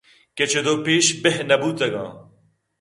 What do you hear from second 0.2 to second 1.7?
کہ چد ءُ پیش بِہ نہ